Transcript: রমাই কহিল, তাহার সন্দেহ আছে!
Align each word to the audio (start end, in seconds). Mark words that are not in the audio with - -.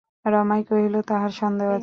রমাই 0.25 0.61
কহিল, 0.69 0.95
তাহার 1.09 1.31
সন্দেহ 1.41 1.67
আছে! 1.67 1.79